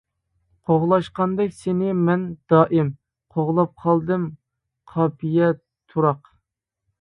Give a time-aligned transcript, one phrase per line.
[0.69, 2.89] قوغلاشقاندەك سىنى مەن دائىم،
[3.35, 4.25] قوغلاپ قالدىم
[4.95, 6.35] قاپىيە تۇراق.